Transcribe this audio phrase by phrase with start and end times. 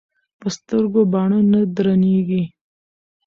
[0.21, 2.43] ـ په سترګو باڼه نه درنېږي.